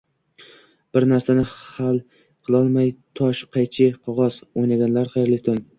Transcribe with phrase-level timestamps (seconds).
[0.97, 2.01] Bir narsani hal
[2.47, 5.67] qilolmay, "Tosh, qaychi, qog'oz!" o'ynaganlar, xayrli tong!